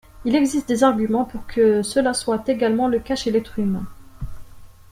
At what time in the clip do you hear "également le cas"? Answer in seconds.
2.49-3.15